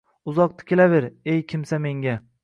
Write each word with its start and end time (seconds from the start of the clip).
Uzoq 0.31 0.53
tikilaver 0.61 1.05
ey 1.33 1.43
kimsa 1.51 1.79
menga 1.85 2.17